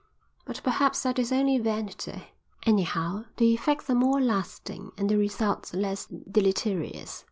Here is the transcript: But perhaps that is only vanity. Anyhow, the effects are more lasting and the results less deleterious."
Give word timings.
But 0.45 0.61
perhaps 0.63 1.03
that 1.03 1.19
is 1.19 1.31
only 1.31 1.59
vanity. 1.59 2.29
Anyhow, 2.65 3.25
the 3.37 3.53
effects 3.53 3.87
are 3.87 3.93
more 3.93 4.19
lasting 4.19 4.91
and 4.97 5.07
the 5.07 5.15
results 5.19 5.75
less 5.75 6.07
deleterious." 6.07 7.19